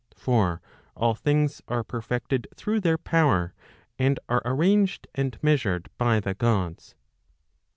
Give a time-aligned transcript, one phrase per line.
[0.25, 0.63] ]For
[0.95, 3.53] all things are perfected through, their power,
[3.99, 6.95] and are arranged and measured by the Gods.